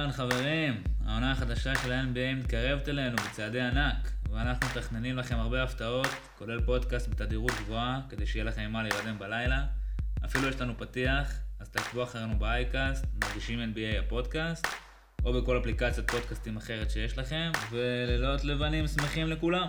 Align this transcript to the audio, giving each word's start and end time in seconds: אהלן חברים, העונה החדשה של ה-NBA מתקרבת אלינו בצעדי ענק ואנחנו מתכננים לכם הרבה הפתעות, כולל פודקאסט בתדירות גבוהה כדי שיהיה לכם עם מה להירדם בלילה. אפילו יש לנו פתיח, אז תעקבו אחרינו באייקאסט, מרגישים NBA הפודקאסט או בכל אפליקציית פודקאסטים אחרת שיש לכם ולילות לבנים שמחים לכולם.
אהלן 0.00 0.12
חברים, 0.12 0.82
העונה 1.06 1.32
החדשה 1.32 1.74
של 1.82 1.92
ה-NBA 1.92 2.36
מתקרבת 2.36 2.88
אלינו 2.88 3.16
בצעדי 3.16 3.60
ענק 3.60 4.10
ואנחנו 4.30 4.66
מתכננים 4.68 5.16
לכם 5.16 5.38
הרבה 5.38 5.62
הפתעות, 5.62 6.06
כולל 6.38 6.60
פודקאסט 6.60 7.08
בתדירות 7.08 7.52
גבוהה 7.64 8.00
כדי 8.08 8.26
שיהיה 8.26 8.44
לכם 8.44 8.62
עם 8.62 8.72
מה 8.72 8.82
להירדם 8.82 9.18
בלילה. 9.18 9.64
אפילו 10.24 10.48
יש 10.48 10.60
לנו 10.60 10.78
פתיח, 10.78 11.38
אז 11.60 11.68
תעקבו 11.68 12.02
אחרינו 12.02 12.38
באייקאסט, 12.38 13.04
מרגישים 13.24 13.72
NBA 13.74 13.98
הפודקאסט 14.04 14.66
או 15.24 15.32
בכל 15.32 15.58
אפליקציית 15.58 16.10
פודקאסטים 16.10 16.56
אחרת 16.56 16.90
שיש 16.90 17.18
לכם 17.18 17.52
ולילות 17.70 18.44
לבנים 18.44 18.86
שמחים 18.86 19.26
לכולם. 19.26 19.68